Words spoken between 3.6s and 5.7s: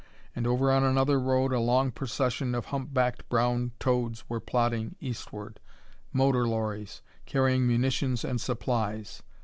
toads were plodding eastward.